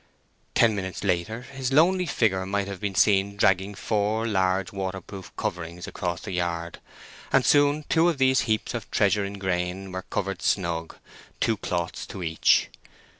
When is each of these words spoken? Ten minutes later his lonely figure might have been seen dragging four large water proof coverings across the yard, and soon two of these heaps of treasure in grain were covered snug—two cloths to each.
Ten 0.55 0.75
minutes 0.75 1.03
later 1.03 1.43
his 1.43 1.71
lonely 1.71 2.07
figure 2.07 2.43
might 2.47 2.65
have 2.67 2.79
been 2.79 2.95
seen 2.95 3.37
dragging 3.37 3.75
four 3.75 4.25
large 4.25 4.71
water 4.71 4.99
proof 4.99 5.31
coverings 5.37 5.85
across 5.85 6.21
the 6.21 6.31
yard, 6.31 6.79
and 7.31 7.45
soon 7.45 7.85
two 7.87 8.09
of 8.09 8.17
these 8.17 8.39
heaps 8.49 8.73
of 8.73 8.89
treasure 8.89 9.23
in 9.23 9.37
grain 9.37 9.91
were 9.91 10.01
covered 10.09 10.41
snug—two 10.41 11.57
cloths 11.57 12.07
to 12.07 12.23
each. 12.23 12.71